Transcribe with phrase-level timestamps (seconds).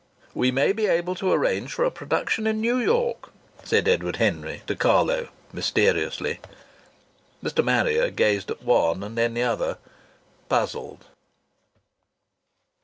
[0.33, 3.31] "We may be able to arrange for a production in New York,"
[3.63, 6.39] said Edward Henry to Carlo, mysteriously.
[7.43, 7.63] Mr.
[7.63, 9.77] Marrier gazed at one and then at the other,
[10.49, 11.05] puzzled.